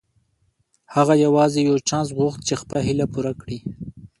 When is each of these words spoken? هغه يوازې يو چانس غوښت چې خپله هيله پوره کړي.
هغه 0.95 1.13
يوازې 1.25 1.59
يو 1.69 1.75
چانس 1.87 2.07
غوښت 2.17 2.39
چې 2.47 2.53
خپله 2.61 2.79
هيله 2.87 3.05
پوره 3.13 3.33
کړي. 3.41 3.57